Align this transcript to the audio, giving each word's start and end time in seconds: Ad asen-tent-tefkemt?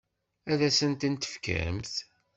Ad 0.51 0.59
asen-tent-tefkemt? 0.67 1.93